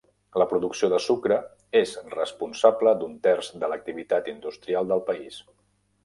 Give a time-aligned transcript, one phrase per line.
[0.41, 1.35] La producció de sucre
[1.81, 5.37] és responsable d'un terç de l'activitat industrial del país.